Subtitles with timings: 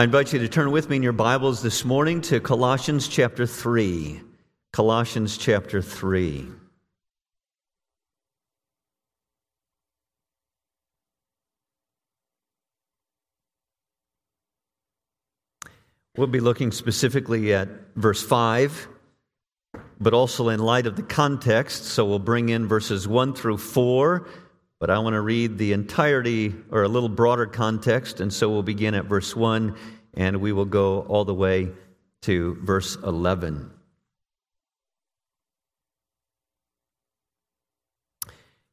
[0.00, 3.44] I invite you to turn with me in your Bibles this morning to Colossians chapter
[3.44, 4.22] 3.
[4.72, 6.46] Colossians chapter 3.
[16.16, 18.88] We'll be looking specifically at verse 5,
[20.00, 21.84] but also in light of the context.
[21.84, 24.26] So we'll bring in verses 1 through 4,
[24.80, 28.20] but I want to read the entirety or a little broader context.
[28.20, 29.76] And so we'll begin at verse 1
[30.14, 31.68] and we will go all the way
[32.22, 33.70] to verse 11.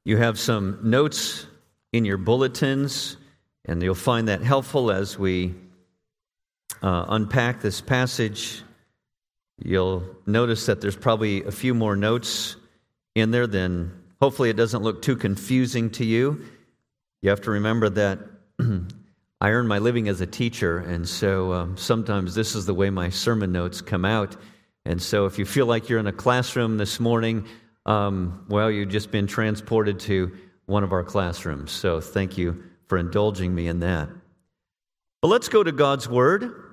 [0.05, 1.45] You have some notes
[1.91, 3.17] in your bulletins,
[3.65, 5.53] and you'll find that helpful as we
[6.81, 8.63] uh, unpack this passage,
[9.57, 12.55] you'll notice that there's probably a few more notes
[13.15, 16.45] in there than hopefully it doesn't look too confusing to you.
[17.21, 18.19] You have to remember that
[19.41, 22.89] I earn my living as a teacher, and so um, sometimes this is the way
[22.89, 24.35] my sermon notes come out.
[24.85, 27.45] And so if you feel like you're in a classroom this morning,
[27.85, 31.71] um, well, you've just been transported to one of our classrooms.
[31.71, 34.09] So thank you for indulging me in that.
[35.21, 36.63] But let's go to God's Word.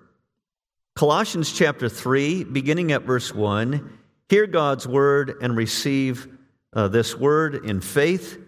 [0.95, 3.98] Colossians chapter 3, beginning at verse 1.
[4.29, 6.29] Hear God's Word and receive
[6.75, 8.39] uh, this Word in faith.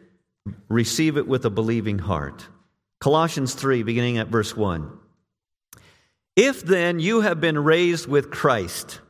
[0.69, 2.46] Receive it with a believing heart.
[3.00, 4.91] Colossians 3, beginning at verse 1.
[6.36, 9.00] If then you have been raised with Christ,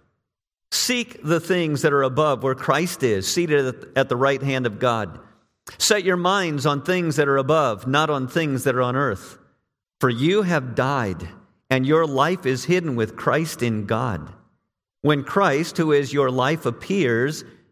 [0.70, 4.78] seek the things that are above where Christ is, seated at the right hand of
[4.78, 5.18] God.
[5.78, 9.38] Set your minds on things that are above, not on things that are on earth.
[10.00, 11.28] For you have died,
[11.68, 14.32] and your life is hidden with Christ in God.
[15.02, 17.44] When Christ, who is your life, appears,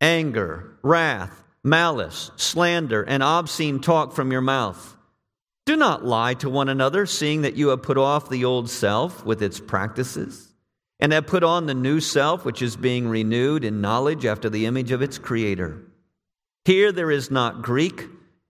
[0.00, 4.96] anger, wrath, malice, slander, and obscene talk from your mouth.
[5.64, 9.24] Do not lie to one another, seeing that you have put off the old self
[9.24, 10.52] with its practices,
[11.00, 14.66] and have put on the new self, which is being renewed in knowledge after the
[14.66, 15.82] image of its Creator.
[16.64, 18.04] Here there is not Greek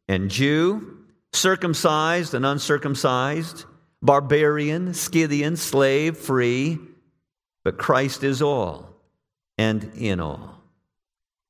[0.09, 0.99] and Jew,
[1.33, 3.65] circumcised and uncircumcised
[4.03, 6.79] barbarian, Scythian, slave, free,
[7.65, 8.95] but Christ is all
[9.59, 10.56] and in all.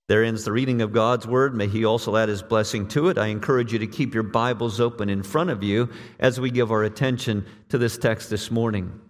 [0.09, 1.55] There ends the reading of God's word.
[1.55, 3.19] May He also add His blessing to it.
[3.19, 5.91] I encourage you to keep your Bibles open in front of you
[6.21, 9.01] as we give our attention to this text this morning.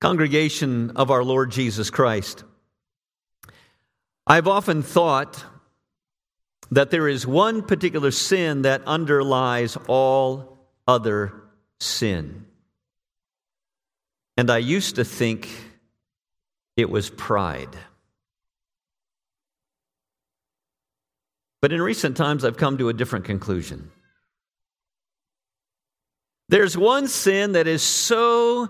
[0.00, 2.44] Congregation of our Lord Jesus Christ,
[4.26, 5.44] I've often thought
[6.70, 11.32] that there is one particular sin that underlies all other
[11.80, 12.46] sin.
[14.36, 15.48] And I used to think
[16.76, 17.76] it was pride.
[21.60, 23.90] But in recent times, I've come to a different conclusion.
[26.48, 28.68] There's one sin that is so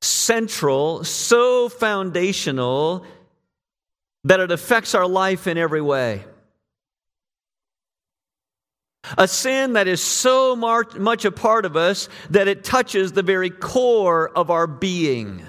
[0.00, 3.04] central, so foundational,
[4.24, 6.24] that it affects our life in every way.
[9.16, 13.50] A sin that is so much a part of us that it touches the very
[13.50, 15.44] core of our being.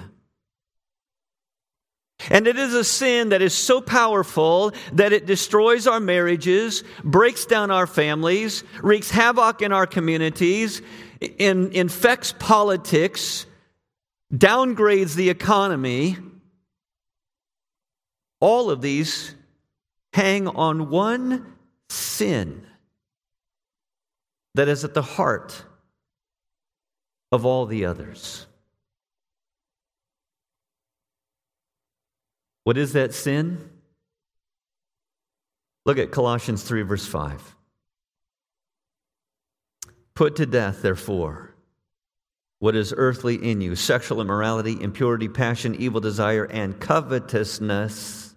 [2.30, 7.46] And it is a sin that is so powerful that it destroys our marriages, breaks
[7.46, 10.82] down our families, wreaks havoc in our communities,
[11.20, 13.46] in, infects politics,
[14.32, 16.16] downgrades the economy.
[18.40, 19.34] All of these
[20.12, 21.54] hang on one
[21.88, 22.66] sin
[24.54, 25.64] that is at the heart
[27.30, 28.46] of all the others.
[32.64, 33.68] What is that sin?
[35.84, 37.56] Look at Colossians 3, verse 5.
[40.14, 41.54] Put to death, therefore,
[42.60, 48.34] what is earthly in you sexual immorality, impurity, passion, evil desire, and covetousness,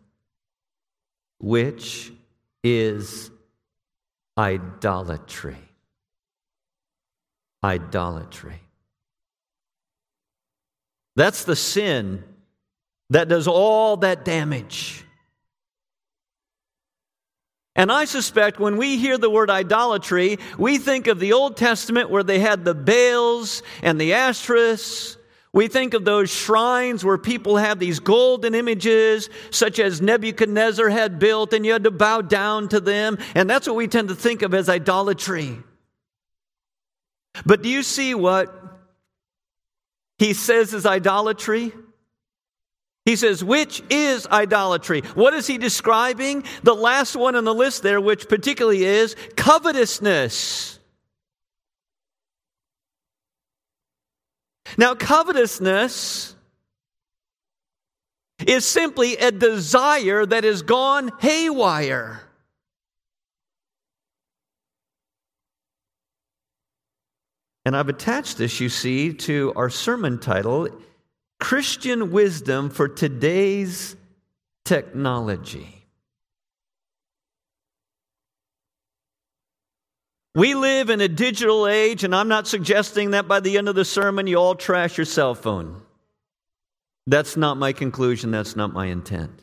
[1.39, 2.11] which
[2.63, 3.29] is
[4.37, 5.57] idolatry
[7.65, 8.61] idolatry.
[11.15, 12.23] That's the sin
[13.09, 15.05] that does all that damage.
[17.75, 22.09] And I suspect when we hear the word idolatry, we think of the Old Testament
[22.09, 25.17] where they had the Baals and the Ashtoreths,
[25.51, 31.17] We think of those shrines where people have these golden images, such as Nebuchadnezzar had
[31.17, 33.17] built, and you had to bow down to them.
[33.35, 35.57] And that's what we tend to think of as idolatry.
[37.45, 38.53] But do you see what
[40.17, 41.71] he says is idolatry?
[43.05, 45.01] He says, which is idolatry?
[45.13, 46.43] What is he describing?
[46.63, 50.79] The last one on the list there, which particularly is covetousness.
[54.75, 56.35] Now, covetousness
[58.45, 62.21] is simply a desire that has gone haywire.
[67.63, 70.69] And I've attached this, you see, to our sermon title
[71.39, 73.95] Christian Wisdom for Today's
[74.63, 75.75] Technology.
[80.33, 83.75] We live in a digital age, and I'm not suggesting that by the end of
[83.75, 85.81] the sermon you all trash your cell phone.
[87.07, 89.39] That's not my conclusion, that's not my intent.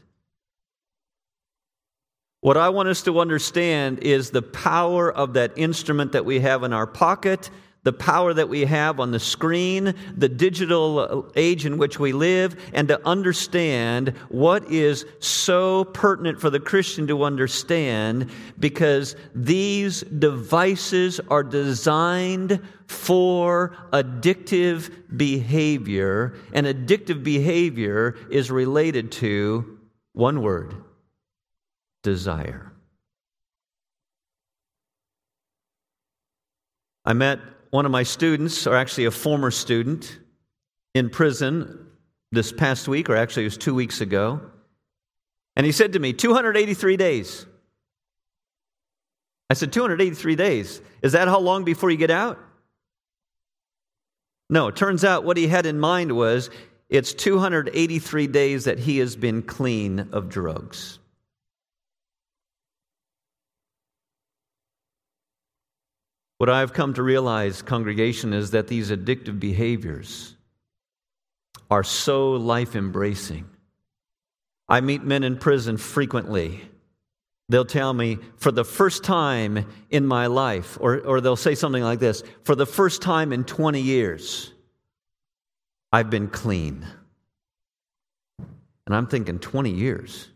[2.42, 6.64] What I want us to understand is the power of that instrument that we have
[6.64, 7.48] in our pocket
[7.84, 12.56] the power that we have on the screen, the digital age in which we live,
[12.72, 21.20] and to understand what is so pertinent for the Christian to understand because these devices
[21.28, 29.78] are designed for addictive behavior, and addictive behavior is related to
[30.12, 30.74] one word
[32.02, 32.72] desire.
[37.04, 37.40] I met
[37.72, 40.18] one of my students, or actually a former student,
[40.94, 41.86] in prison
[42.30, 44.42] this past week, or actually it was two weeks ago.
[45.56, 47.46] And he said to me, 283 days.
[49.48, 50.82] I said, 283 days.
[51.00, 52.38] Is that how long before you get out?
[54.50, 56.50] No, it turns out what he had in mind was
[56.90, 60.98] it's 283 days that he has been clean of drugs.
[66.42, 70.34] What I've come to realize, congregation, is that these addictive behaviors
[71.70, 73.48] are so life embracing.
[74.68, 76.60] I meet men in prison frequently.
[77.48, 81.84] They'll tell me, for the first time in my life, or, or they'll say something
[81.84, 84.50] like this for the first time in 20 years,
[85.92, 86.84] I've been clean.
[88.86, 90.28] And I'm thinking, 20 years?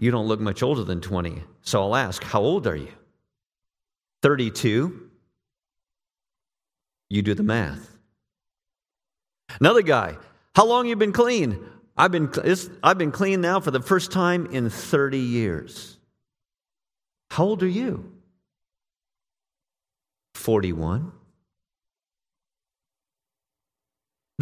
[0.00, 1.44] You don't look much older than 20.
[1.60, 2.90] So I'll ask, how old are you?
[4.22, 5.10] 32.
[7.12, 7.98] You do the math.
[9.60, 10.16] Another guy,
[10.56, 11.62] how long you been clean?
[11.94, 12.32] I've been,
[12.82, 15.98] I've been clean now for the first time in 30 years.
[17.30, 18.10] How old are you?
[20.36, 21.12] 41.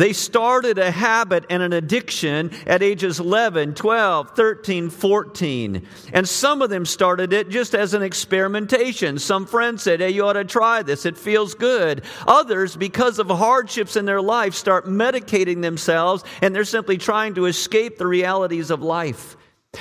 [0.01, 5.87] They started a habit and an addiction at ages 11, 12, 13, 14.
[6.15, 9.19] And some of them started it just as an experimentation.
[9.19, 11.05] Some friends said, Hey, you ought to try this.
[11.05, 12.03] It feels good.
[12.27, 17.45] Others, because of hardships in their life, start medicating themselves and they're simply trying to
[17.45, 19.37] escape the realities of life.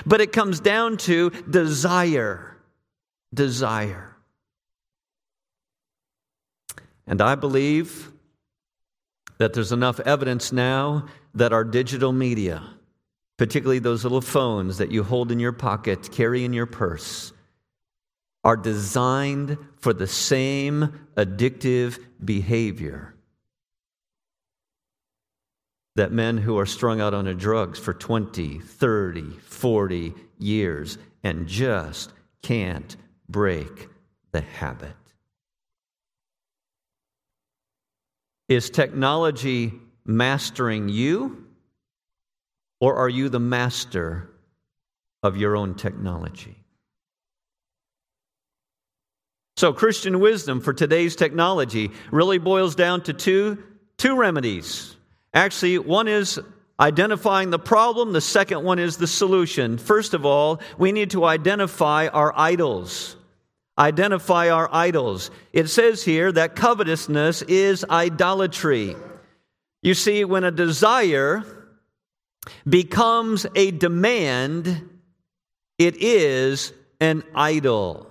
[0.06, 2.58] But it comes down to desire.
[3.34, 4.18] Desire.
[7.08, 8.12] And I believe
[9.40, 12.62] that there's enough evidence now that our digital media,
[13.38, 17.34] particularly those little phones that you hold in your pocket, carry in your purse,
[18.44, 23.16] are designed for the same addictive behavior
[25.96, 32.14] that men who are strung out on drugs for 20, 30, 40 years and just
[32.42, 32.96] can't
[33.28, 33.90] break
[34.32, 34.94] the habit.
[38.50, 39.74] Is technology
[40.06, 41.46] mastering you,
[42.82, 44.32] or are you the master
[45.22, 46.56] of your own technology?
[49.56, 53.62] So, Christian wisdom for today's technology really boils down to two,
[53.98, 54.96] two remedies.
[55.34, 56.40] Actually, one is
[56.80, 59.78] identifying the problem, the second one is the solution.
[59.78, 63.16] First of all, we need to identify our idols
[63.80, 65.32] identify our idols.
[65.54, 68.96] It says here that covetousness is idolatry.
[69.82, 71.46] You see, when a desire
[72.68, 74.90] becomes a demand,
[75.78, 78.08] it is an idol.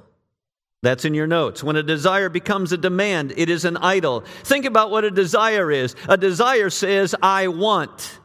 [0.82, 1.62] That's in your notes.
[1.62, 4.24] When a desire becomes a demand, it is an idol.
[4.44, 5.94] Think about what a desire is.
[6.08, 8.17] A desire says, I want.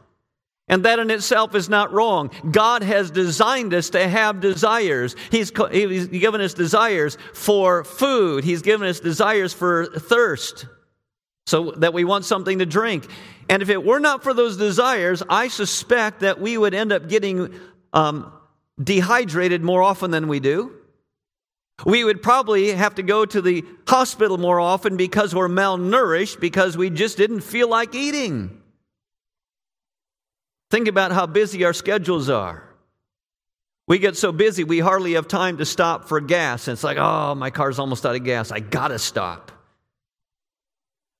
[0.66, 2.30] And that in itself is not wrong.
[2.50, 5.14] God has designed us to have desires.
[5.30, 8.44] He's, he's given us desires for food.
[8.44, 10.66] He's given us desires for thirst,
[11.46, 13.06] so that we want something to drink.
[13.50, 17.10] And if it were not for those desires, I suspect that we would end up
[17.10, 17.52] getting
[17.92, 18.32] um,
[18.82, 20.72] dehydrated more often than we do.
[21.84, 26.78] We would probably have to go to the hospital more often because we're malnourished because
[26.78, 28.62] we just didn't feel like eating.
[30.74, 32.68] Think about how busy our schedules are.
[33.86, 36.66] We get so busy, we hardly have time to stop for gas.
[36.66, 38.50] And it's like, oh, my car's almost out of gas.
[38.50, 39.52] I got to stop.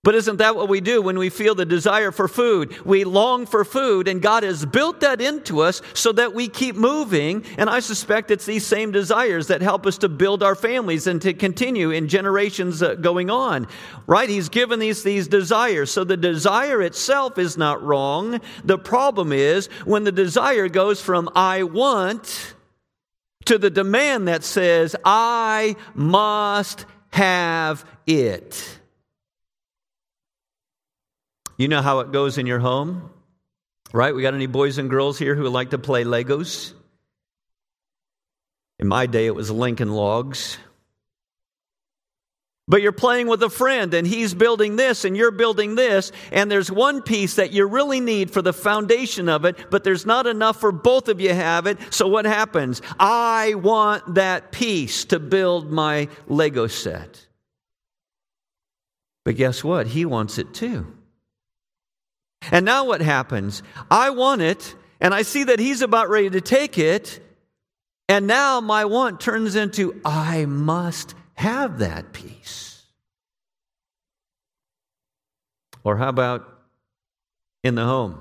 [0.04, 2.84] But isn't that what we do when we feel the desire for food?
[2.84, 6.76] We long for food, and God has built that into us so that we keep
[6.76, 7.42] moving.
[7.56, 11.22] And I suspect it's these same desires that help us to build our families and
[11.22, 13.66] to continue in generations uh, going on.
[14.06, 14.28] Right?
[14.28, 15.90] He's given these, these desires.
[15.90, 18.42] So the desire itself is not wrong.
[18.62, 22.54] The problem is when the desire goes from I want
[23.46, 28.80] to the demand that says, I must have it.
[31.56, 33.10] You know how it goes in your home,
[33.92, 34.14] right?
[34.14, 36.72] We got any boys and girls here who like to play Legos?
[38.80, 40.58] In my day, it was Lincoln Logs.
[42.66, 46.50] But you're playing with a friend and he's building this and you're building this, and
[46.50, 50.26] there's one piece that you really need for the foundation of it, but there's not
[50.26, 51.78] enough for both of you have it.
[51.92, 52.80] So what happens?
[52.98, 57.26] I want that piece to build my Lego set.
[59.24, 59.86] But guess what?
[59.86, 60.86] He wants it too.
[62.50, 63.62] And now what happens?
[63.90, 67.20] I want it, and I see that he's about ready to take it,
[68.08, 72.82] and now my want turns into I must have that piece.
[75.82, 76.48] Or how about
[77.62, 78.20] in the home?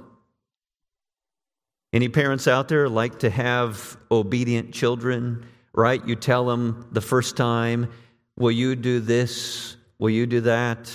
[1.92, 6.06] Any parents out there like to have obedient children, right?
[6.06, 7.90] You tell them the first time,
[8.38, 9.78] Will you do this?
[10.00, 10.92] Will you do that?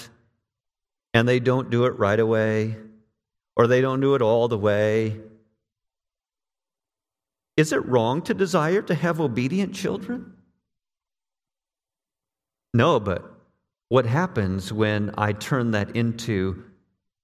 [1.15, 2.77] And they don't do it right away
[3.59, 5.21] or they don't do it all the way.
[7.57, 10.33] Is it wrong to desire to have obedient children?
[12.73, 13.29] No, but
[13.89, 16.63] what happens when I turn that into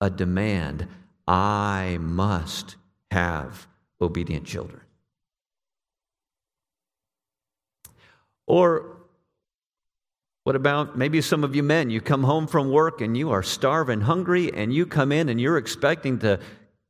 [0.01, 0.89] a demand?
[1.29, 2.77] I must
[3.13, 3.69] have
[4.01, 4.81] obedient children.
[8.47, 8.94] Or
[10.45, 11.89] what about maybe some of you men?
[11.89, 15.41] You come home from work and you are starving, hungry, and you come in and
[15.41, 16.39] you're expecting to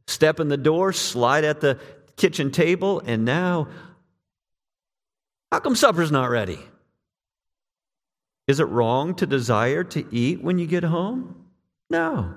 [0.09, 1.79] step in the door, slide at the
[2.17, 3.69] kitchen table, and now,
[5.53, 6.59] how come supper's not ready?
[8.49, 11.47] Is it wrong to desire to eat when you get home?
[11.89, 12.35] No.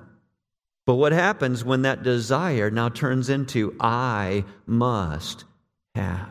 [0.86, 5.46] But what happens when that desire now turns into, I must
[5.96, 6.30] have?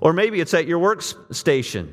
[0.00, 1.92] Or maybe it's at your workstation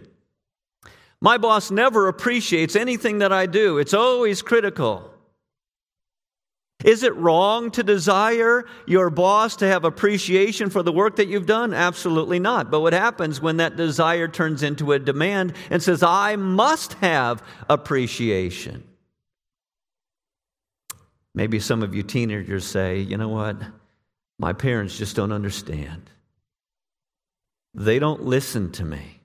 [1.22, 5.12] my boss never appreciates anything that I do, it's always critical.
[6.86, 11.46] Is it wrong to desire your boss to have appreciation for the work that you've
[11.46, 11.74] done?
[11.74, 12.72] Absolutely not.
[12.72, 17.44] But what happens when that desire turns into a demand and says, I must have
[17.70, 18.86] appreciation?
[21.36, 23.58] Maybe some of you teenagers say, you know what?
[24.40, 26.10] My parents just don't understand.
[27.74, 29.19] They don't listen to me.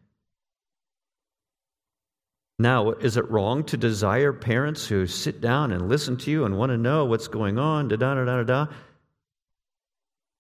[2.59, 6.57] Now, is it wrong to desire parents who sit down and listen to you and
[6.57, 7.89] want to know what's going on?
[7.89, 8.67] Da da da da da.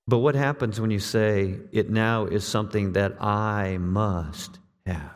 [0.06, 5.14] But what happens when you say it now is something that I must have?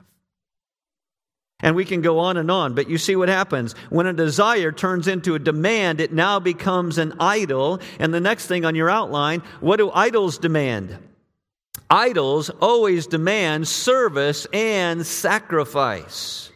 [1.60, 3.74] And we can go on and on, but you see what happens.
[3.90, 7.80] When a desire turns into a demand, it now becomes an idol.
[7.98, 10.96] And the next thing on your outline, what do idols demand?
[11.90, 16.50] Idols always demand service and sacrifice.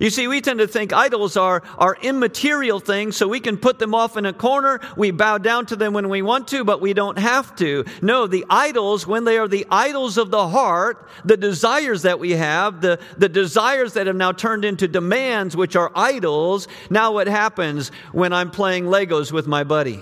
[0.00, 3.78] You see, we tend to think idols are, are immaterial things, so we can put
[3.78, 4.80] them off in a corner.
[4.96, 7.84] We bow down to them when we want to, but we don't have to.
[8.00, 12.30] No, the idols, when they are the idols of the heart, the desires that we
[12.30, 17.26] have, the, the desires that have now turned into demands, which are idols, now what
[17.26, 20.00] happens when I'm playing Legos with my buddy?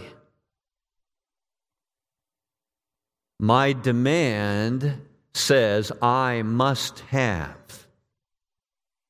[3.40, 5.00] My demand
[5.34, 7.87] says I must have.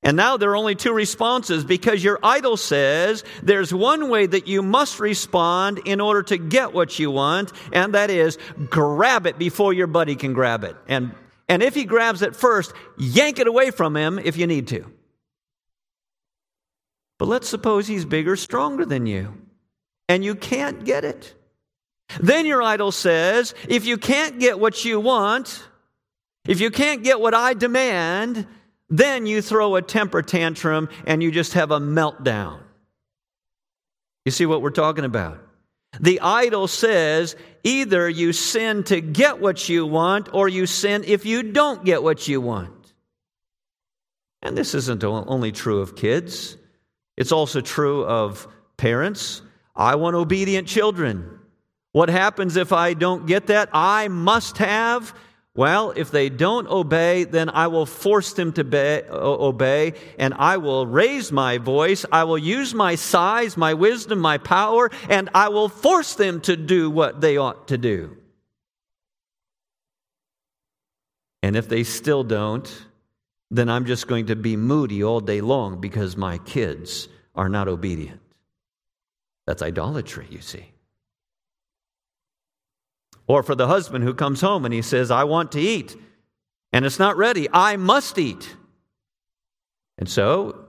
[0.03, 4.47] And now there are only two responses because your idol says there's one way that
[4.47, 8.39] you must respond in order to get what you want, and that is
[8.71, 10.77] grab it before your buddy can grab it.
[10.87, 11.13] And,
[11.49, 14.85] and if he grabs it first, yank it away from him if you need to.
[17.19, 19.35] But let's suppose he's bigger, stronger than you,
[20.09, 21.35] and you can't get it.
[22.21, 25.65] Then your idol says, if you can't get what you want,
[26.47, 28.47] if you can't get what I demand,
[28.91, 32.61] then you throw a temper tantrum and you just have a meltdown.
[34.25, 35.39] You see what we're talking about?
[36.01, 41.25] The idol says either you sin to get what you want or you sin if
[41.25, 42.93] you don't get what you want.
[44.43, 46.57] And this isn't only true of kids,
[47.17, 49.43] it's also true of parents.
[49.75, 51.39] I want obedient children.
[51.93, 53.71] What happens if I don't get that?
[53.73, 55.15] I must have
[55.59, 60.59] well, if they don't obey, then I will force them to be, obey, and I
[60.59, 62.07] will raise my voice.
[62.13, 66.57] I will use my size, my wisdom, my power, and I will force them to
[66.57, 68.17] do what they ought to do.
[71.43, 72.87] And if they still don't,
[73.51, 77.67] then I'm just going to be moody all day long because my kids are not
[77.67, 78.21] obedient.
[79.49, 80.71] That's idolatry, you see.
[83.29, 85.95] Or for the husband who comes home and he says, I want to eat,
[86.73, 87.47] and it's not ready.
[87.53, 88.57] I must eat.
[89.99, 90.65] And so,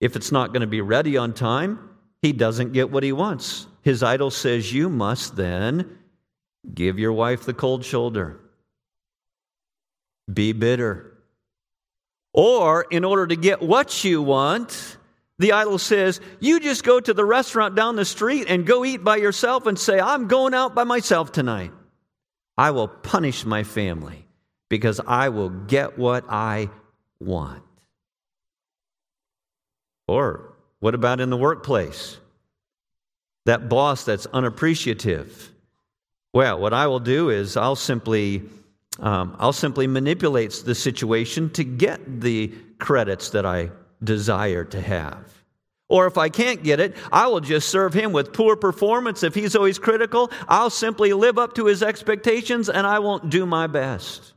[0.00, 1.90] if it's not going to be ready on time,
[2.22, 3.66] he doesn't get what he wants.
[3.82, 5.98] His idol says, You must then
[6.72, 8.40] give your wife the cold shoulder,
[10.32, 11.08] be bitter.
[12.32, 14.96] Or, in order to get what you want,
[15.38, 19.04] the idol says, You just go to the restaurant down the street and go eat
[19.04, 21.72] by yourself and say, I'm going out by myself tonight.
[22.56, 24.26] I will punish my family
[24.68, 26.70] because I will get what I
[27.20, 27.62] want.
[30.06, 32.18] Or what about in the workplace?
[33.46, 35.50] That boss that's unappreciative.
[36.32, 38.42] Well, what I will do is I'll simply
[38.98, 43.70] um, I'll simply manipulate the situation to get the credits that I
[44.02, 45.41] desire to have.
[45.92, 49.22] Or if I can't get it, I will just serve him with poor performance.
[49.22, 53.44] If he's always critical, I'll simply live up to his expectations and I won't do
[53.44, 54.32] my best.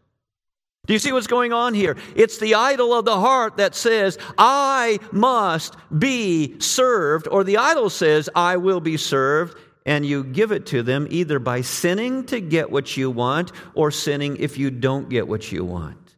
[0.86, 1.96] Do you see what's going on here?
[2.14, 7.90] It's the idol of the heart that says, I must be served, or the idol
[7.90, 12.42] says, I will be served, and you give it to them either by sinning to
[12.42, 16.16] get what you want or sinning if you don't get what you want.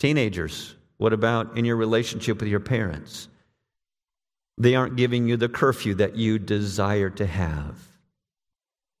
[0.00, 3.28] Teenagers, what about in your relationship with your parents?
[4.58, 7.76] They aren't giving you the curfew that you desire to have.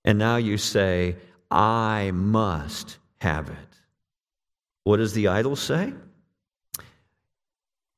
[0.04, 1.16] And now you say,
[1.50, 3.56] I must have it.
[4.84, 5.92] What does the idol say?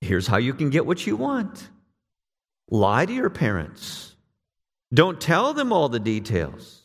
[0.01, 1.69] Here's how you can get what you want
[2.71, 4.15] lie to your parents.
[4.93, 6.83] Don't tell them all the details.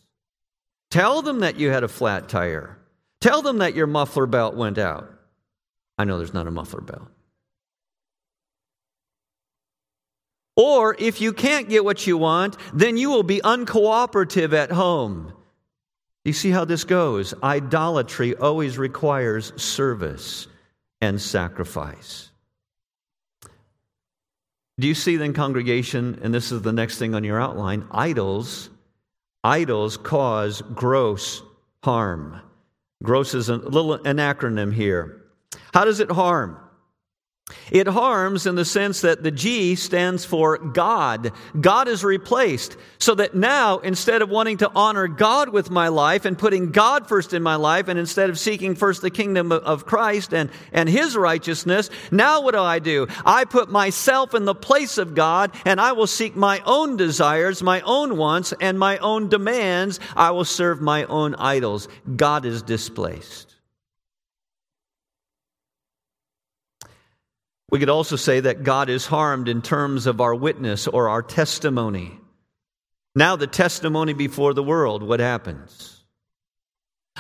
[0.89, 2.77] Tell them that you had a flat tire.
[3.21, 5.12] Tell them that your muffler belt went out.
[5.97, 7.09] I know there's not a muffler bell.
[10.55, 15.33] Or if you can't get what you want, then you will be uncooperative at home.
[16.25, 17.33] You see how this goes?
[17.41, 20.47] Idolatry always requires service
[21.01, 22.29] and sacrifice.
[24.79, 28.69] Do you see then, congregation, and this is the next thing on your outline idols,
[29.43, 31.43] idols cause gross
[31.83, 32.41] harm.
[33.03, 35.22] Gross is a little an acronym here.
[35.73, 36.57] How does it harm?
[37.71, 41.33] It harms in the sense that the G stands for God.
[41.59, 42.77] God is replaced.
[42.99, 47.07] So that now, instead of wanting to honor God with my life and putting God
[47.07, 50.87] first in my life, and instead of seeking first the kingdom of Christ and, and
[50.87, 53.07] His righteousness, now what do I do?
[53.25, 57.61] I put myself in the place of God and I will seek my own desires,
[57.61, 59.99] my own wants, and my own demands.
[60.15, 61.89] I will serve my own idols.
[62.15, 63.52] God is displaced.
[67.73, 71.23] We could also say that God is harmed in terms of our witness or our
[71.23, 72.19] testimony.
[73.15, 76.05] Now, the testimony before the world, what happens?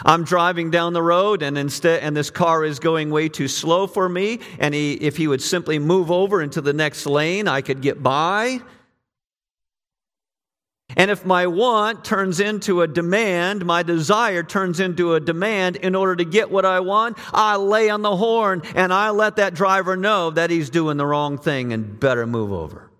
[0.05, 3.87] I'm driving down the road and instead and this car is going way too slow
[3.87, 7.61] for me and he if he would simply move over into the next lane I
[7.61, 8.59] could get by
[10.95, 15.95] and if my want turns into a demand, my desire turns into a demand in
[15.95, 19.53] order to get what I want, I lay on the horn and I let that
[19.53, 22.91] driver know that he's doing the wrong thing and better move over.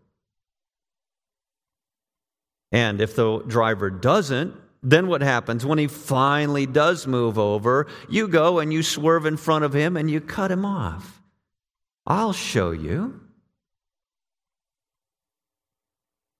[2.71, 7.88] And if the driver doesn't, then what happens when he finally does move over?
[8.10, 11.21] You go and you swerve in front of him and you cut him off.
[12.06, 13.21] I'll show you.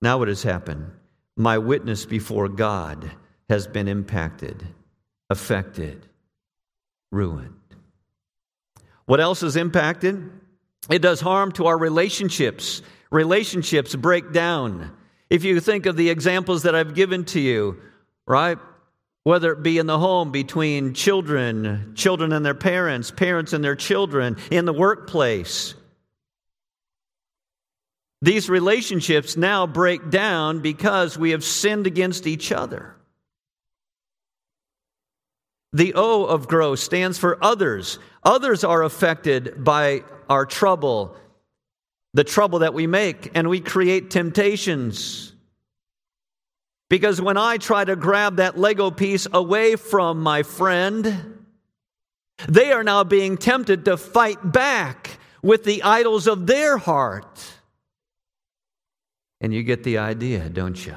[0.02, 0.92] Now, what has happened?
[1.36, 3.12] My witness before God
[3.50, 4.66] has been impacted,
[5.30, 6.08] affected,
[7.12, 7.56] ruined.
[9.06, 10.32] What else is impacted?
[10.90, 12.82] It does harm to our relationships.
[13.12, 14.96] Relationships break down.
[15.30, 17.80] If you think of the examples that I've given to you,
[18.28, 18.58] right?
[19.24, 23.76] Whether it be in the home between children, children and their parents, parents and their
[23.76, 25.76] children, in the workplace,
[28.24, 32.96] These relationships now break down because we have sinned against each other.
[35.74, 38.00] The O of grow stands for others.
[38.24, 41.18] Others are affected by our trouble,
[42.14, 45.34] the trouble that we make, and we create temptations.
[46.90, 51.44] Because when I try to grab that Lego piece away from my friend,
[52.48, 57.60] they are now being tempted to fight back with the idols of their heart.
[59.44, 60.96] And you get the idea, don't you?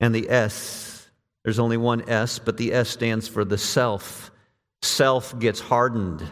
[0.00, 1.08] And the S,
[1.42, 4.30] there's only one S, but the S stands for the self.
[4.82, 6.22] Self gets hardened,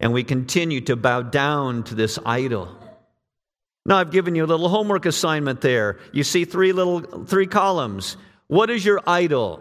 [0.00, 2.74] and we continue to bow down to this idol.
[3.84, 5.98] Now, I've given you a little homework assignment there.
[6.10, 8.16] You see three little three columns.
[8.46, 9.60] What is your idol?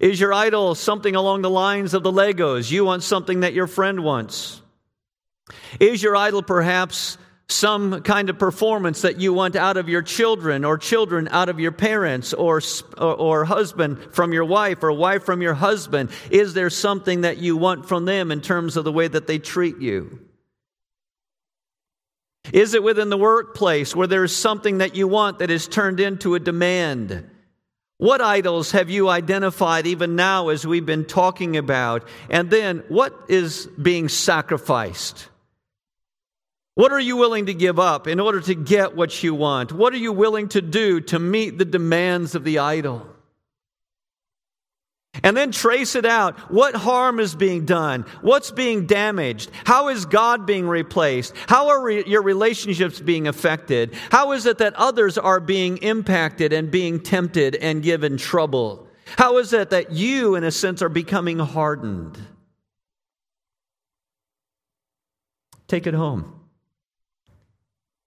[0.00, 2.72] Is your idol something along the lines of the Legos?
[2.72, 4.60] You want something that your friend wants.
[5.78, 10.64] Is your idol perhaps some kind of performance that you want out of your children
[10.64, 12.60] or children out of your parents or,
[12.98, 16.10] or, husband from your wife or wife from your husband?
[16.30, 19.38] Is there something that you want from them in terms of the way that they
[19.38, 20.20] treat you?
[22.52, 26.00] Is it within the workplace where there is something that you want that is turned
[26.00, 27.30] into a demand?
[27.98, 32.08] What idols have you identified even now as we've been talking about?
[32.28, 35.28] And then what is being sacrificed?
[36.74, 39.72] What are you willing to give up in order to get what you want?
[39.72, 43.06] What are you willing to do to meet the demands of the idol?
[45.22, 46.38] And then trace it out.
[46.50, 48.06] What harm is being done?
[48.22, 49.50] What's being damaged?
[49.64, 51.34] How is God being replaced?
[51.46, 53.94] How are re- your relationships being affected?
[54.10, 58.88] How is it that others are being impacted and being tempted and given trouble?
[59.18, 62.18] How is it that you, in a sense, are becoming hardened?
[65.68, 66.41] Take it home.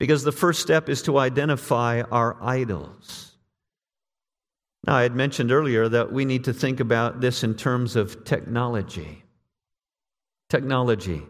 [0.06, 3.36] Because the first step is to identify our idols.
[4.86, 8.24] Now, I had mentioned earlier that we need to think about this in terms of
[8.24, 9.24] technology.
[10.48, 11.24] Technology.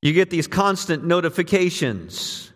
[0.00, 2.50] You get these constant notifications.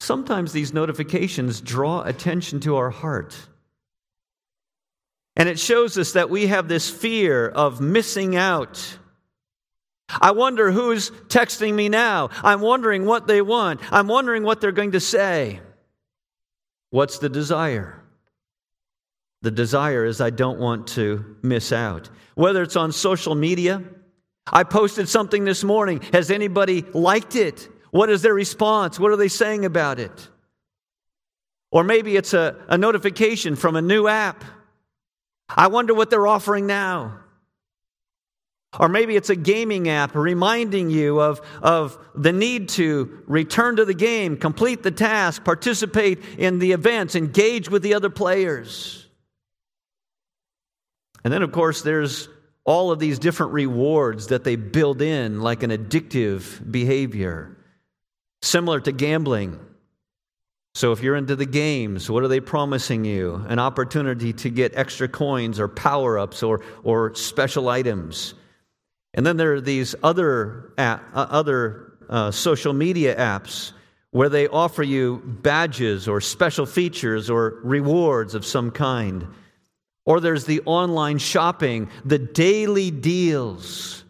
[0.00, 3.36] Sometimes these notifications draw attention to our heart.
[5.36, 8.98] And it shows us that we have this fear of missing out.
[10.08, 12.30] I wonder who's texting me now.
[12.42, 13.80] I'm wondering what they want.
[13.92, 15.60] I'm wondering what they're going to say.
[16.90, 18.00] What's the desire?
[19.42, 22.10] The desire is I don't want to miss out.
[22.34, 23.82] Whether it's on social media,
[24.46, 26.00] I posted something this morning.
[26.12, 27.68] Has anybody liked it?
[27.90, 28.98] What is their response?
[29.00, 30.28] What are they saying about it?
[31.70, 34.44] Or maybe it's a, a notification from a new app.
[35.48, 37.20] I wonder what they're offering now.
[38.78, 43.84] Or maybe it's a gaming app reminding you of, of the need to return to
[43.84, 49.06] the game, complete the task, participate in the events, engage with the other players.
[51.22, 52.28] And then, of course, there's
[52.64, 57.56] all of these different rewards that they build in, like an addictive behavior,
[58.42, 59.58] similar to gambling.
[60.74, 63.36] So, if you're into the games, what are they promising you?
[63.48, 68.34] An opportunity to get extra coins or power ups or, or special items.
[69.14, 73.72] And then there are these other, uh, other uh, social media apps
[74.10, 79.26] where they offer you badges or special features or rewards of some kind.
[80.04, 84.04] Or there's the online shopping, the daily deals,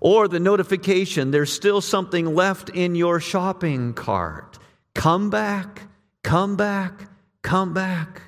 [0.00, 4.58] or the notification there's still something left in your shopping cart.
[4.94, 5.82] Come back,
[6.22, 7.08] come back,
[7.42, 8.22] come back.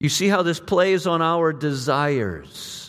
[0.00, 2.87] You see how this plays on our desires.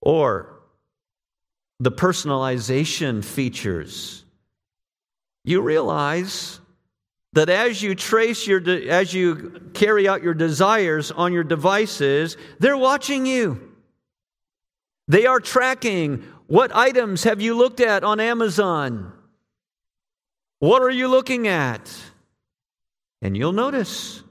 [0.00, 0.60] Or
[1.78, 4.24] the personalization features.
[5.44, 6.60] You realize
[7.32, 12.36] that as you trace your de- as you carry out your desires on your devices,
[12.58, 13.72] they're watching you.
[15.08, 19.12] They are tracking what items have you looked at on Amazon?
[20.58, 21.92] What are you looking at?
[23.22, 24.22] And you'll notice,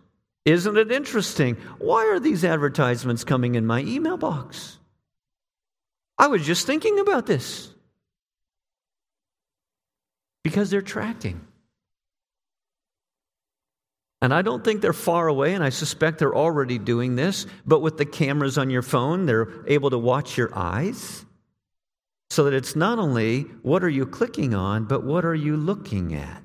[0.45, 1.55] isn't it interesting?
[1.77, 4.78] Why are these advertisements coming in my email box?
[6.19, 7.73] I was just thinking about this.
[10.43, 11.47] Because they're tracking.
[14.21, 17.81] And I don't think they're far away, and I suspect they're already doing this, but
[17.81, 21.25] with the cameras on your phone, they're able to watch your eyes
[22.29, 26.13] so that it's not only what are you clicking on, but what are you looking
[26.13, 26.43] at.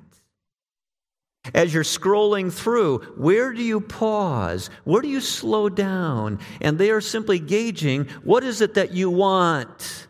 [1.53, 4.69] As you're scrolling through, where do you pause?
[4.83, 6.39] Where do you slow down?
[6.61, 10.07] And they are simply gauging what is it that you want?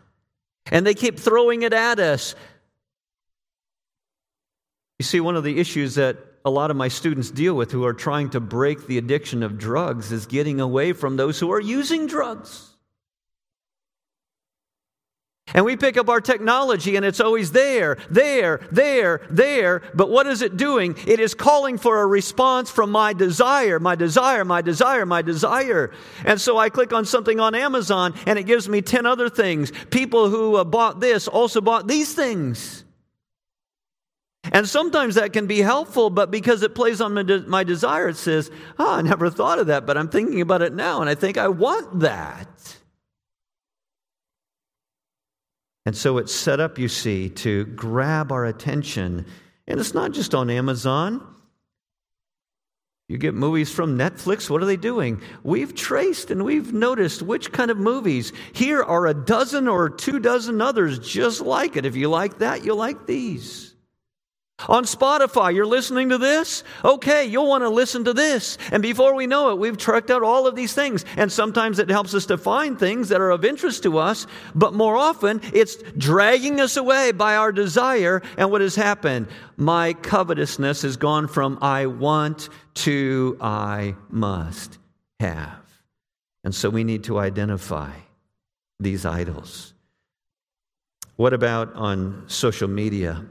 [0.70, 2.34] And they keep throwing it at us.
[4.98, 7.84] You see, one of the issues that a lot of my students deal with who
[7.84, 11.60] are trying to break the addiction of drugs is getting away from those who are
[11.60, 12.75] using drugs.
[15.54, 19.80] And we pick up our technology and it's always there, there, there, there.
[19.94, 20.96] But what is it doing?
[21.06, 25.92] It is calling for a response from my desire, my desire, my desire, my desire.
[26.24, 29.72] And so I click on something on Amazon and it gives me 10 other things.
[29.90, 32.84] People who uh, bought this also bought these things.
[34.52, 38.08] And sometimes that can be helpful, but because it plays on my, de- my desire,
[38.08, 41.08] it says, Oh, I never thought of that, but I'm thinking about it now and
[41.08, 42.48] I think I want that.
[45.86, 49.24] And so it's set up, you see, to grab our attention.
[49.68, 51.24] And it's not just on Amazon.
[53.08, 55.22] You get movies from Netflix, what are they doing?
[55.44, 58.32] We've traced and we've noticed which kind of movies.
[58.52, 61.86] Here are a dozen or two dozen others just like it.
[61.86, 63.65] If you like that, you'll like these.
[64.68, 66.64] On Spotify, you're listening to this?
[66.82, 68.56] Okay, you'll want to listen to this.
[68.72, 71.04] And before we know it, we've trucked out all of these things.
[71.16, 74.72] And sometimes it helps us to find things that are of interest to us, but
[74.72, 78.22] more often it's dragging us away by our desire.
[78.38, 79.28] And what has happened?
[79.58, 84.78] My covetousness has gone from I want to I must
[85.20, 85.60] have.
[86.44, 87.92] And so we need to identify
[88.80, 89.74] these idols.
[91.16, 93.26] What about on social media?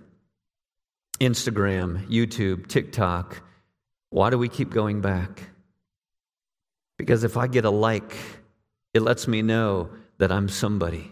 [1.19, 3.41] Instagram, YouTube, TikTok.
[4.09, 5.43] Why do we keep going back?
[6.97, 8.15] Because if I get a like,
[8.93, 11.11] it lets me know that I'm somebody.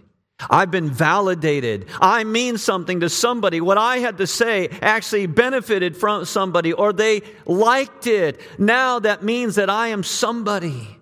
[0.49, 1.87] I've been validated.
[2.01, 3.61] I mean something to somebody.
[3.61, 8.41] What I had to say actually benefited from somebody or they liked it.
[8.57, 10.99] Now that means that I am somebody.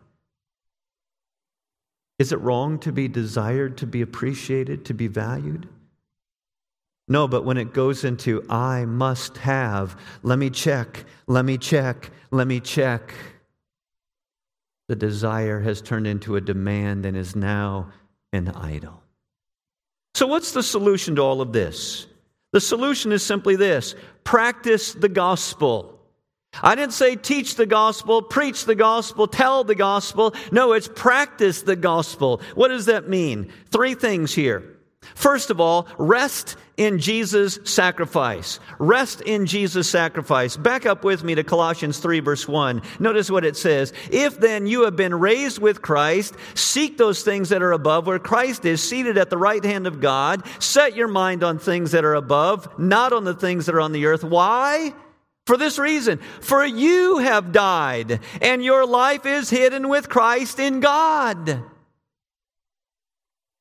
[2.20, 5.68] Is it wrong to be desired, to be appreciated, to be valued?
[7.12, 12.10] No, but when it goes into I must have, let me check, let me check,
[12.32, 13.14] let me check,
[14.88, 17.92] the desire has turned into a demand and is now
[18.32, 19.04] an idol.
[20.14, 22.08] So, what's the solution to all of this?
[22.54, 23.94] The solution is simply this
[24.24, 26.00] practice the gospel.
[26.64, 30.34] I didn't say teach the gospel, preach the gospel, tell the gospel.
[30.50, 32.42] No, it's practice the gospel.
[32.56, 33.52] What does that mean?
[33.70, 34.71] Three things here.
[35.16, 38.60] First of all, rest in Jesus' sacrifice.
[38.80, 40.58] Rest in Jesus' sacrifice.
[40.58, 42.82] Back up with me to Colossians 3, verse 1.
[43.00, 43.94] Notice what it says.
[44.12, 48.20] If then you have been raised with Christ, seek those things that are above, where
[48.20, 50.44] Christ is seated at the right hand of God.
[50.60, 53.92] Set your mind on things that are above, not on the things that are on
[53.92, 54.24] the earth.
[54.24, 54.94] Why?
[55.46, 60.80] For this reason, for you have died, and your life is hidden with Christ in
[60.80, 61.64] God.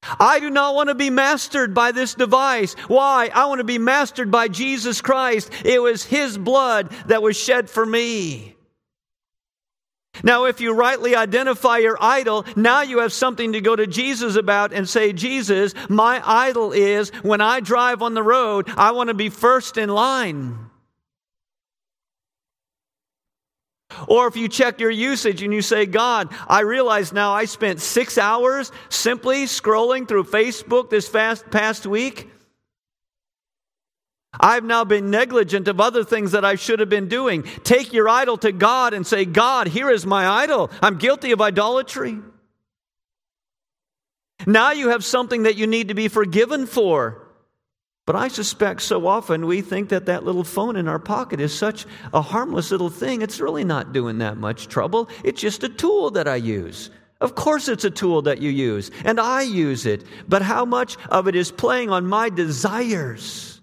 [0.02, 2.74] I do not want to be mastered by this device.
[2.88, 3.30] Why?
[3.34, 5.50] I want to be mastered by Jesus Christ.
[5.64, 8.56] It was His blood that was shed for me.
[10.24, 14.36] Now, if you rightly identify your idol, now you have something to go to Jesus
[14.36, 19.08] about and say, Jesus, my idol is when I drive on the road, I want
[19.08, 20.69] to be first in line.
[24.06, 27.80] Or if you check your usage and you say, God, I realize now I spent
[27.80, 32.28] six hours simply scrolling through Facebook this fast, past week.
[34.38, 37.42] I've now been negligent of other things that I should have been doing.
[37.64, 40.70] Take your idol to God and say, God, here is my idol.
[40.80, 42.18] I'm guilty of idolatry.
[44.46, 47.26] Now you have something that you need to be forgiven for.
[48.10, 51.56] But I suspect so often we think that that little phone in our pocket is
[51.56, 53.22] such a harmless little thing.
[53.22, 55.08] It's really not doing that much trouble.
[55.22, 56.90] It's just a tool that I use.
[57.20, 60.02] Of course, it's a tool that you use, and I use it.
[60.28, 63.60] But how much of it is playing on my desires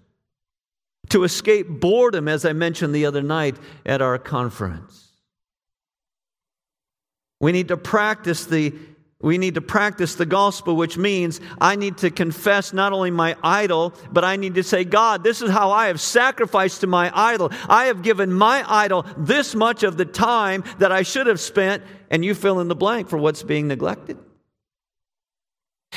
[1.10, 5.10] to escape boredom, as I mentioned the other night at our conference?
[7.38, 8.72] We need to practice the
[9.20, 13.34] we need to practice the gospel, which means I need to confess not only my
[13.42, 17.10] idol, but I need to say, God, this is how I have sacrificed to my
[17.12, 17.50] idol.
[17.68, 21.82] I have given my idol this much of the time that I should have spent,
[22.10, 24.18] and you fill in the blank for what's being neglected.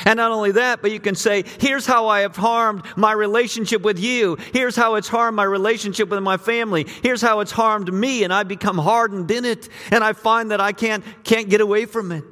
[0.04, 3.82] And not only that, but you can say, here's how I have harmed my relationship
[3.82, 4.36] with you.
[4.52, 6.88] Here's how it's harmed my relationship with my family.
[7.02, 10.60] Here's how it's harmed me, and I become hardened in it, and I find that
[10.60, 12.24] I can't, can't get away from it.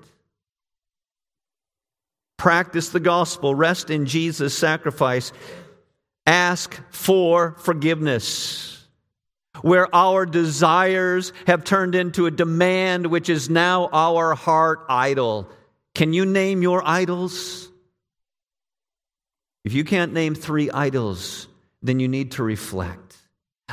[2.40, 5.30] Practice the gospel, rest in Jesus' sacrifice,
[6.24, 8.78] ask for forgiveness.
[9.62, 15.48] where our desires have turned into a demand, which is now our heart idol.
[15.94, 17.70] Can you name your idols?
[19.64, 21.48] If you can't name three idols,
[21.82, 23.16] then you need to reflect.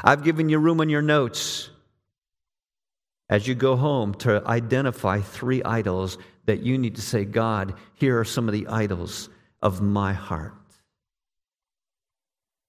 [0.03, 1.69] I've given you room in your notes
[3.29, 8.19] as you go home to identify three idols that you need to say, God, here
[8.19, 9.29] are some of the idols
[9.61, 10.53] of my heart.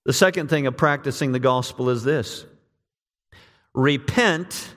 [0.04, 2.44] The second thing of practicing the gospel is this
[3.74, 4.74] repent,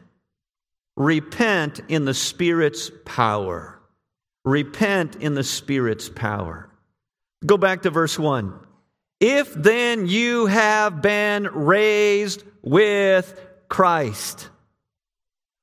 [0.95, 3.79] repent in the Spirit's power.
[4.43, 6.69] Repent in the Spirit's power.
[7.45, 8.53] Go back to verse 1.
[9.19, 14.49] If then you have been raised with Christ.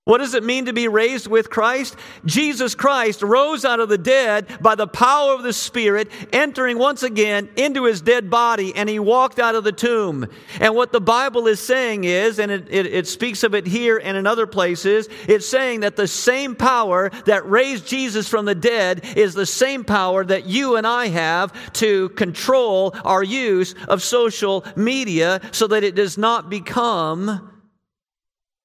[0.09, 1.95] What does it mean to be raised with Christ?
[2.25, 7.03] Jesus Christ rose out of the dead by the power of the Spirit, entering once
[7.03, 10.27] again into his dead body, and he walked out of the tomb.
[10.61, 14.01] And what the Bible is saying is, and it, it, it speaks of it here
[14.03, 18.55] and in other places, it's saying that the same power that raised Jesus from the
[18.55, 24.03] dead is the same power that you and I have to control our use of
[24.03, 27.58] social media so that it does not become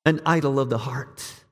[0.06, 1.44] an idol of the heart.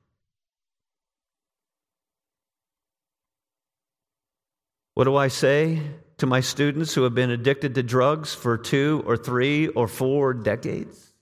[4.94, 5.80] What do I say
[6.18, 10.34] to my students who have been addicted to drugs for two or three or four
[10.34, 11.12] decades?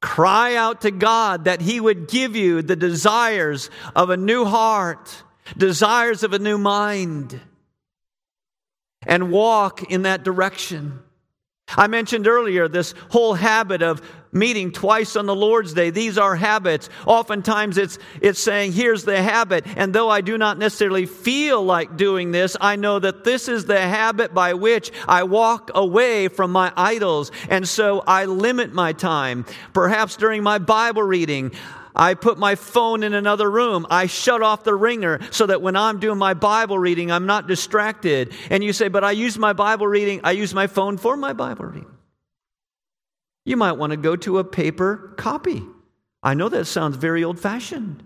[0.00, 5.24] Cry out to God that He would give you the desires of a new heart,
[5.56, 7.40] desires of a new mind,
[9.04, 11.00] and walk in that direction.
[11.68, 14.00] I mentioned earlier this whole habit of
[14.36, 15.90] meeting twice on the Lord's Day.
[15.90, 16.88] These are habits.
[17.06, 19.66] Oftentimes it's, it's saying, here's the habit.
[19.76, 23.64] And though I do not necessarily feel like doing this, I know that this is
[23.64, 27.32] the habit by which I walk away from my idols.
[27.48, 29.44] And so I limit my time.
[29.72, 31.52] Perhaps during my Bible reading,
[31.96, 33.86] I put my phone in another room.
[33.88, 37.46] I shut off the ringer so that when I'm doing my Bible reading, I'm not
[37.46, 38.34] distracted.
[38.50, 41.32] And you say, but I use my Bible reading, I use my phone for my
[41.32, 41.95] Bible reading.
[43.46, 45.62] You might want to go to a paper copy.
[46.22, 48.02] I know that sounds very old fashioned.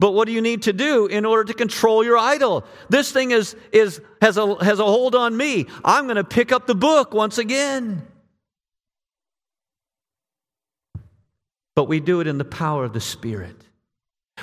[0.00, 2.64] But what do you need to do in order to control your idol?
[2.88, 5.66] This thing is, is, has, a, has a hold on me.
[5.84, 8.04] I'm going to pick up the book once again.
[11.80, 13.56] but we do it in the power of the Spirit.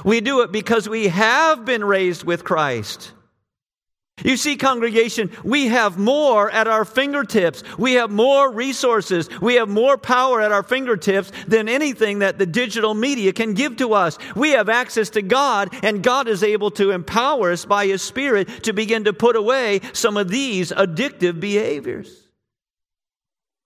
[0.04, 3.12] We do it because we have been raised with Christ.
[4.23, 7.63] You see, congregation, we have more at our fingertips.
[7.77, 9.30] We have more resources.
[9.41, 13.77] We have more power at our fingertips than anything that the digital media can give
[13.77, 14.17] to us.
[14.36, 18.63] We have access to God, and God is able to empower us by His Spirit
[18.63, 22.27] to begin to put away some of these addictive behaviors.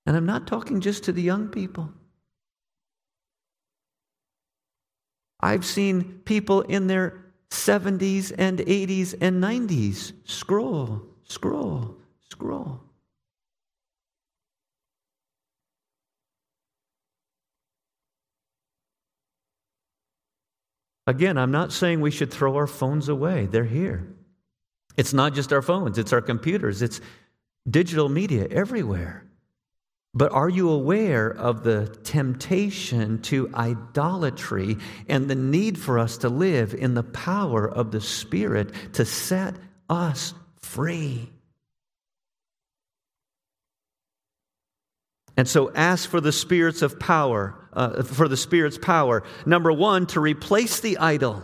[0.05, 1.93] And I'm not talking just to the young people.
[5.39, 7.20] I've seen people in their
[7.51, 11.95] 70s and 80s and 90s scroll, scroll,
[12.29, 12.81] scroll.
[21.07, 23.47] Again, I'm not saying we should throw our phones away.
[23.47, 24.07] They're here.
[24.95, 27.01] It's not just our phones, it's our computers, it's
[27.69, 29.25] digital media everywhere.
[30.13, 36.29] But are you aware of the temptation to idolatry and the need for us to
[36.29, 39.55] live in the power of the Spirit to set
[39.89, 41.29] us free?
[45.37, 49.23] And so ask for the spirits of power, uh, for the Spirit's power.
[49.45, 51.41] Number one, to replace the idol.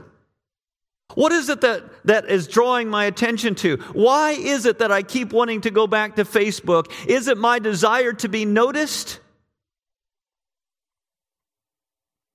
[1.17, 3.77] What is it that, that is drawing my attention to?
[3.93, 6.91] Why is it that I keep wanting to go back to Facebook?
[7.07, 9.19] Is it my desire to be noticed?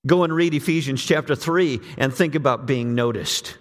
[0.05, 3.57] Go and read Ephesians chapter 3 and think about being noticed.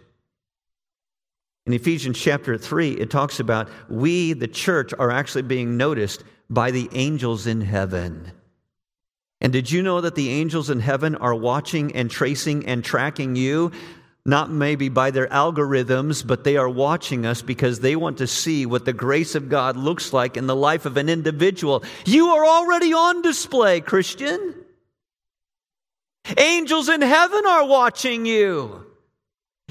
[1.68, 6.72] In Ephesians chapter 3, it talks about we, the church, are actually being noticed by
[6.72, 8.32] the angels in heaven.
[9.40, 13.36] And did you know that the angels in heaven are watching and tracing and tracking
[13.36, 13.72] you?
[14.26, 18.66] Not maybe by their algorithms, but they are watching us because they want to see
[18.66, 21.84] what the grace of God looks like in the life of an individual.
[22.06, 24.56] You are already on display, Christian.
[26.38, 28.86] Angels in heaven are watching you.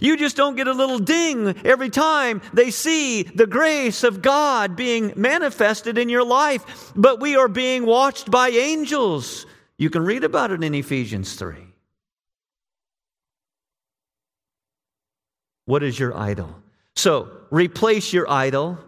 [0.01, 4.75] You just don't get a little ding every time they see the grace of God
[4.75, 9.47] being manifested in your life, but we are being watched by angels.
[9.77, 11.70] You can read about it in Ephesians 3.
[15.71, 16.55] What is your idol?
[16.97, 18.79] So, replace your idol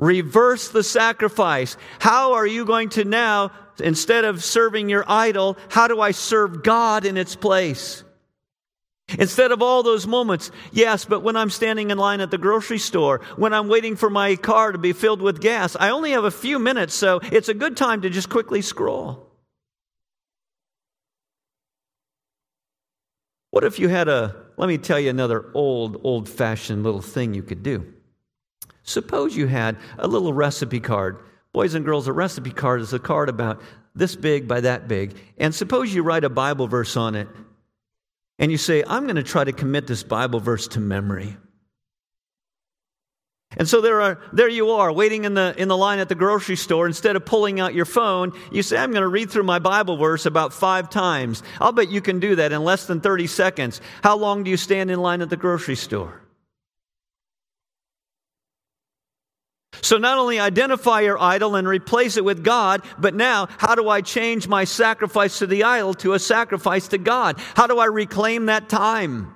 [0.00, 1.76] Reverse the sacrifice.
[1.98, 6.62] How are you going to now, instead of serving your idol, how do I serve
[6.62, 8.02] God in its place?
[9.18, 12.78] Instead of all those moments, yes, but when I'm standing in line at the grocery
[12.78, 16.24] store, when I'm waiting for my car to be filled with gas, I only have
[16.24, 19.26] a few minutes, so it's a good time to just quickly scroll.
[23.50, 27.32] What if you had a, let me tell you another old, old fashioned little thing
[27.32, 27.94] you could do.
[28.82, 31.18] Suppose you had a little recipe card.
[31.54, 33.62] Boys and girls, a recipe card is a card about
[33.94, 35.16] this big by that big.
[35.38, 37.26] And suppose you write a Bible verse on it
[38.38, 41.38] and you say, I'm going to try to commit this Bible verse to memory.
[43.56, 46.14] And so there, are, there you are, waiting in the, in the line at the
[46.14, 46.86] grocery store.
[46.86, 49.96] Instead of pulling out your phone, you say, I'm going to read through my Bible
[49.96, 51.42] verse about five times.
[51.60, 53.80] I'll bet you can do that in less than 30 seconds.
[54.04, 56.20] How long do you stand in line at the grocery store?
[59.82, 63.88] So not only identify your idol and replace it with God, but now how do
[63.88, 67.40] I change my sacrifice to the idol to a sacrifice to God?
[67.56, 69.34] How do I reclaim that time?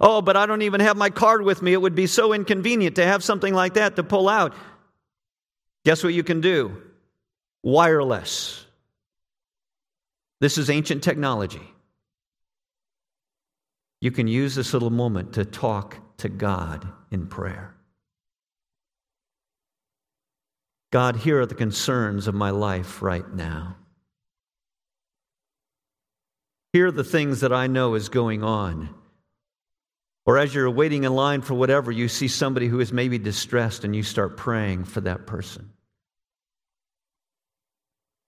[0.00, 1.72] Oh, but I don't even have my card with me.
[1.72, 4.54] It would be so inconvenient to have something like that to pull out.
[5.84, 6.82] Guess what you can do?
[7.62, 8.64] Wireless.
[10.40, 11.62] This is ancient technology.
[14.00, 17.74] You can use this little moment to talk to God in prayer.
[20.92, 23.76] God, here are the concerns of my life right now.
[26.72, 28.94] Here are the things that I know is going on.
[30.26, 33.84] Or as you're waiting in line for whatever, you see somebody who is maybe distressed
[33.84, 35.70] and you start praying for that person.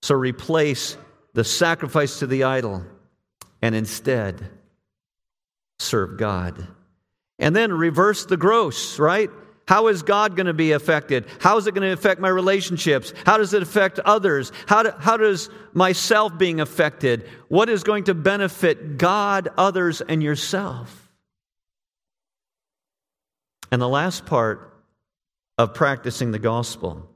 [0.01, 0.97] So replace
[1.33, 2.85] the sacrifice to the idol
[3.61, 4.49] and instead
[5.77, 6.67] serve God.
[7.37, 9.29] And then reverse the gross, right?
[9.67, 11.25] How is God going to be affected?
[11.39, 13.13] How is it going to affect my relationships?
[13.25, 14.51] How does it affect others?
[14.67, 17.29] How, do, how does myself being affected?
[17.49, 21.08] What is going to benefit God, others, and yourself?
[23.71, 24.73] And the last part
[25.57, 27.07] of practicing the gospel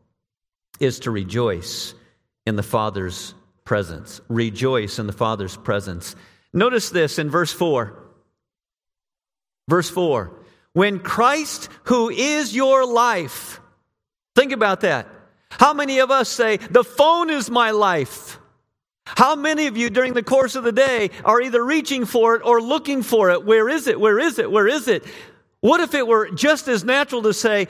[0.80, 1.94] is to rejoice
[2.46, 3.34] in the Father's
[3.66, 4.22] presence.
[4.28, 6.16] Rejoice in the Father's presence.
[6.54, 7.98] Notice this in verse 4.
[9.68, 10.44] Verse 4
[10.74, 13.62] when Christ, who is your life,
[14.36, 15.08] think about that.
[15.52, 18.40] How many of us say, the phone is my life?
[19.06, 22.42] How many of you during the course of the day are either reaching for it
[22.44, 23.46] or looking for it?
[23.46, 24.00] Where is it?
[24.00, 24.52] Where is it?
[24.52, 25.04] Where is it?
[25.64, 27.70] What if it were just as natural to say,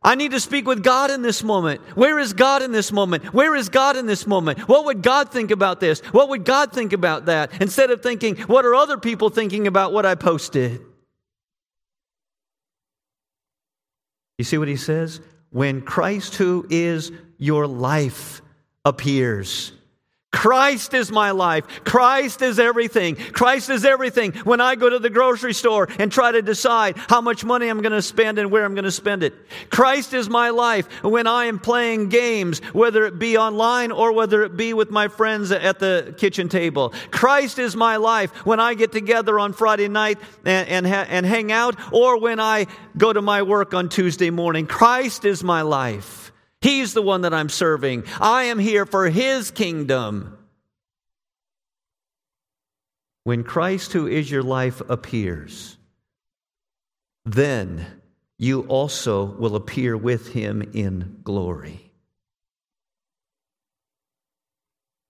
[0.00, 1.80] I need to speak with God in this moment.
[1.96, 3.34] Where is God in this moment?
[3.34, 4.60] Where is God in this moment?
[4.68, 5.98] What would God think about this?
[6.12, 7.60] What would God think about that?
[7.60, 10.82] Instead of thinking, what are other people thinking about what I posted?
[14.38, 15.20] You see what he says?
[15.50, 18.40] When Christ, who is your life,
[18.84, 19.72] appears.
[20.42, 21.68] Christ is my life.
[21.84, 23.14] Christ is everything.
[23.14, 24.32] Christ is everything.
[24.42, 27.80] When I go to the grocery store and try to decide how much money I'm
[27.80, 29.34] going to spend and where I'm going to spend it.
[29.70, 31.04] Christ is my life.
[31.04, 35.06] When I am playing games, whether it be online or whether it be with my
[35.06, 36.92] friends at the kitchen table.
[37.12, 38.44] Christ is my life.
[38.44, 42.66] When I get together on Friday night and, and, and hang out or when I
[42.98, 44.66] go to my work on Tuesday morning.
[44.66, 46.21] Christ is my life.
[46.62, 48.04] He's the one that I'm serving.
[48.20, 50.38] I am here for His kingdom.
[53.24, 55.76] When Christ, who is your life, appears,
[57.24, 57.86] then
[58.38, 61.92] you also will appear with Him in glory.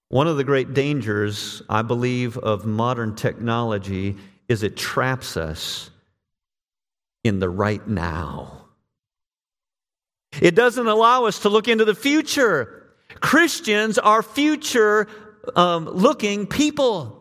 [0.08, 5.90] One of the great dangers, I believe, of modern technology is it traps us
[7.24, 8.61] in the right now.
[10.40, 12.90] It doesn't allow us to look into the future.
[13.20, 15.08] Christians are future
[15.54, 17.18] um, looking people.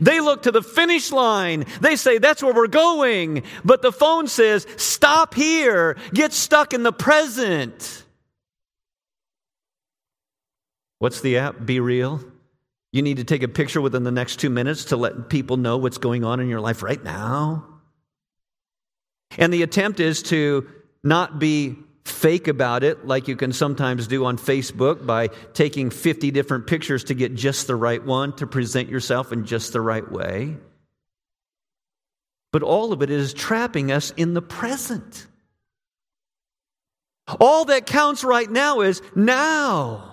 [0.00, 1.64] They look to the finish line.
[1.80, 3.42] They say, that's where we're going.
[3.64, 5.96] But the phone says, stop here.
[6.14, 8.04] Get stuck in the present.
[10.98, 11.56] What's the app?
[11.56, 12.24] BeReal.
[12.92, 15.78] You need to take a picture within the next two minutes to let people know
[15.78, 17.66] what's going on in your life right now.
[19.38, 20.68] And the attempt is to
[21.02, 26.30] not be fake about it, like you can sometimes do on Facebook by taking 50
[26.30, 30.10] different pictures to get just the right one to present yourself in just the right
[30.10, 30.56] way.
[32.52, 35.26] But all of it is trapping us in the present.
[37.40, 40.11] All that counts right now is now.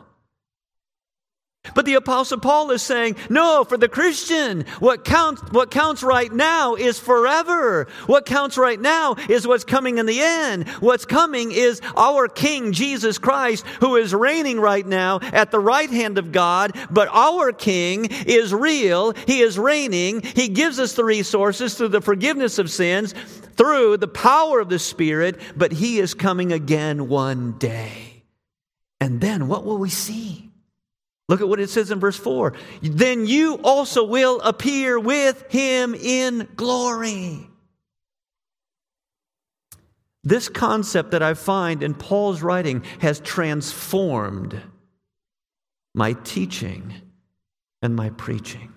[1.75, 6.31] But the apostle Paul is saying, no, for the Christian, what counts, what counts right
[6.31, 7.87] now is forever.
[8.05, 10.67] What counts right now is what's coming in the end.
[10.79, 15.89] What's coming is our King Jesus Christ, who is reigning right now at the right
[15.89, 16.75] hand of God.
[16.89, 19.13] But our King is real.
[19.27, 20.21] He is reigning.
[20.21, 23.13] He gives us the resources through the forgiveness of sins,
[23.55, 28.23] through the power of the Spirit, but he is coming again one day.
[29.01, 30.48] And then what will we see?
[31.29, 32.53] Look at what it says in verse 4.
[32.81, 37.47] Then you also will appear with him in glory.
[40.23, 44.59] This concept that I find in Paul's writing has transformed
[45.93, 46.95] my teaching
[47.83, 48.73] and my preaching.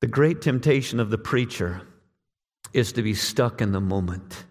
[0.00, 1.82] The great temptation of the preacher
[2.72, 4.44] is to be stuck in the moment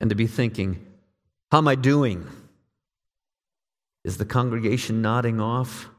[0.00, 0.84] and to be thinking,
[1.52, 2.26] How am I doing?
[4.04, 5.90] Is the congregation nodding off?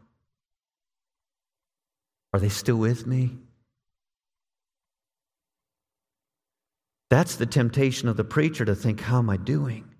[2.33, 3.37] Are they still with me?
[7.09, 9.90] That's the temptation of the preacher to think, How am I doing?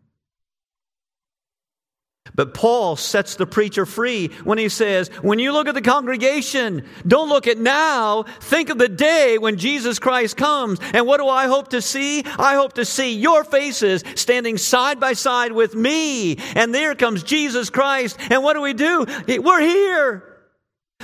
[2.34, 6.86] But Paul sets the preacher free when he says, When you look at the congregation,
[7.06, 8.24] don't look at now.
[8.40, 10.80] Think of the day when Jesus Christ comes.
[10.94, 12.24] And what do I hope to see?
[12.24, 16.38] I hope to see your faces standing side by side with me.
[16.56, 18.18] And there comes Jesus Christ.
[18.30, 19.06] And what do we do?
[19.28, 20.28] We're here.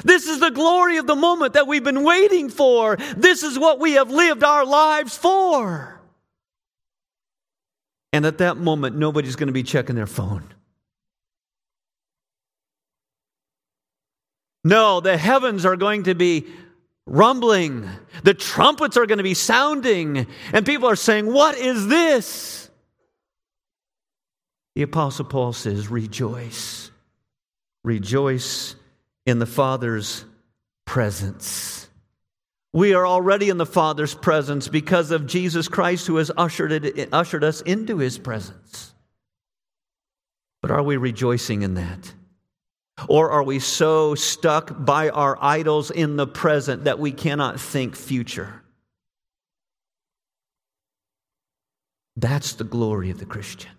[0.04, 2.98] This is the glory of the moment that we've been waiting for.
[3.18, 6.00] This is what we have lived our lives for.
[8.14, 10.54] And at that moment, nobody's going to be checking their phone.
[14.68, 16.46] No, the heavens are going to be
[17.06, 17.88] rumbling.
[18.24, 20.28] The trumpets are going to be sounding.
[20.52, 22.70] And people are saying, What is this?
[24.76, 26.92] The Apostle Paul says, Rejoice.
[27.86, 28.76] Rejoice
[29.26, 30.26] in the Father's
[30.86, 31.88] presence.
[32.74, 37.10] We are already in the Father's presence because of Jesus Christ who has ushered, it,
[37.14, 38.94] ushered us into his presence.
[40.62, 42.14] But are we rejoicing in that?
[43.08, 47.96] Or are we so stuck by our idols in the present that we cannot think
[47.96, 48.64] future?
[52.16, 53.72] That's the glory of the Christian.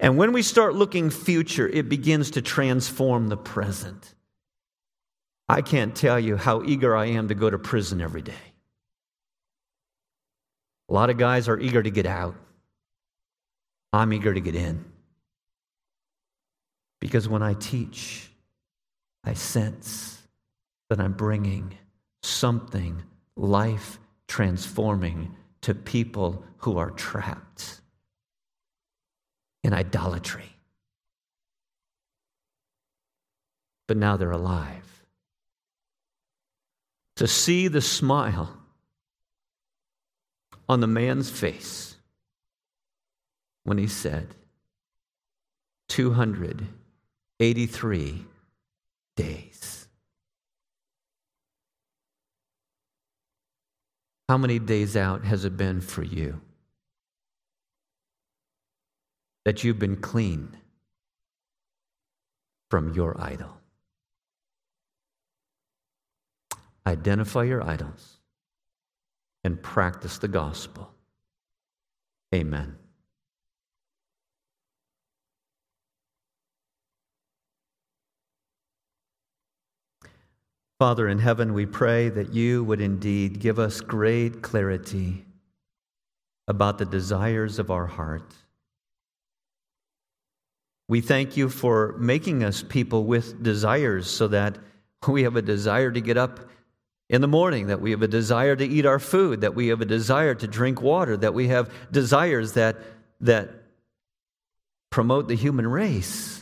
[0.00, 4.14] And when we start looking future, it begins to transform the present.
[5.48, 8.34] I can't tell you how eager I am to go to prison every day.
[10.88, 12.34] A lot of guys are eager to get out.
[13.92, 14.84] I'm eager to get in.
[17.00, 18.30] Because when I teach,
[19.24, 20.22] I sense
[20.88, 21.76] that I'm bringing
[22.22, 23.02] something
[23.36, 27.80] life transforming to people who are trapped
[29.62, 30.56] in idolatry.
[33.86, 35.04] But now they're alive.
[37.16, 38.56] To see the smile
[40.68, 41.96] on the man's face
[43.64, 44.34] when he said,
[45.88, 46.66] 200
[47.38, 48.24] 83
[49.16, 49.88] days.
[54.28, 56.40] How many days out has it been for you
[59.44, 60.56] that you've been clean
[62.70, 63.60] from your idol?
[66.86, 68.18] Identify your idols
[69.44, 70.90] and practice the gospel.
[72.34, 72.76] Amen.
[80.78, 85.24] Father in heaven, we pray that you would indeed give us great clarity
[86.46, 88.34] about the desires of our heart.
[90.88, 94.58] We thank you for making us people with desires so that
[95.08, 96.40] we have a desire to get up
[97.08, 99.80] in the morning, that we have a desire to eat our food, that we have
[99.80, 102.76] a desire to drink water, that we have desires that,
[103.20, 103.50] that
[104.90, 106.35] promote the human race.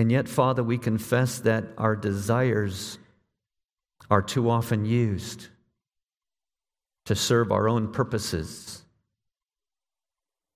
[0.00, 2.96] And yet, Father, we confess that our desires
[4.08, 5.48] are too often used
[7.04, 8.82] to serve our own purposes,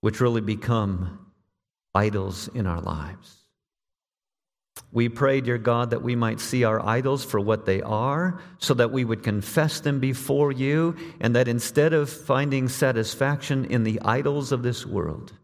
[0.01, 1.31] which really become
[1.95, 3.37] idols in our lives.
[4.91, 8.73] We pray, dear God, that we might see our idols for what they are, so
[8.73, 14.01] that we would confess them before you, and that instead of finding satisfaction in the
[14.01, 15.35] idols of this world,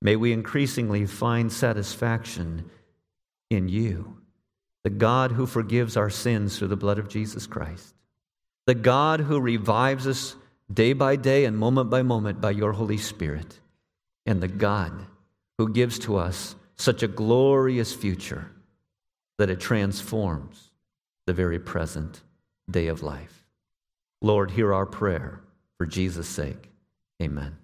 [0.00, 2.70] may we increasingly find satisfaction
[3.52, 4.16] in you.
[4.84, 7.94] The God who forgives our sins through the blood of Jesus Christ.
[8.66, 10.36] The God who revives us
[10.72, 13.60] day by day and moment by moment by your Holy Spirit.
[14.26, 14.92] And the God
[15.58, 18.50] who gives to us such a glorious future
[19.38, 20.70] that it transforms
[21.26, 22.22] the very present
[22.70, 23.44] day of life.
[24.20, 25.40] Lord, hear our prayer
[25.78, 26.70] for Jesus' sake.
[27.20, 27.61] Amen.